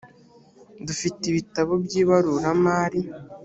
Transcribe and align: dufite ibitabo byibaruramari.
dufite 0.85 1.21
ibitabo 1.27 1.73
byibaruramari. 1.85 3.01